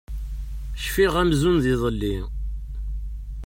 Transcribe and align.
Cfiɣ 0.83 1.13
amzun 1.21 1.57
d 1.63 1.65
iḍelli. 1.73 2.15